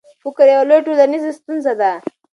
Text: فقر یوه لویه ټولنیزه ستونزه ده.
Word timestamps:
فقر 0.21 0.47
یوه 0.53 0.65
لویه 0.69 0.83
ټولنیزه 0.87 1.31
ستونزه 1.39 1.73
ده. 1.79 1.91